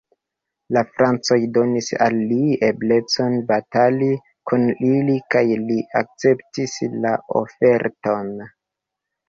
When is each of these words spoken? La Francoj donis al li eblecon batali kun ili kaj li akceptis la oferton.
La 0.75 0.81
Francoj 0.93 1.35
donis 1.57 1.89
al 2.05 2.17
li 2.31 2.39
eblecon 2.69 3.37
batali 3.53 4.09
kun 4.53 4.67
ili 4.89 5.21
kaj 5.37 5.45
li 5.69 5.79
akceptis 6.03 6.77
la 7.07 7.15
oferton. 7.45 8.37